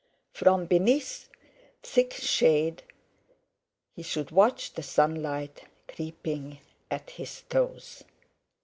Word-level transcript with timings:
From 0.33 0.65
beneath 0.65 1.29
thick 1.83 2.15
shade 2.15 2.81
he 3.95 4.01
should 4.01 4.31
watch 4.31 4.73
the 4.73 4.81
sunlight 4.81 5.65
creeping 5.87 6.57
at 6.89 7.11
his 7.11 7.43
toes. 7.49 8.03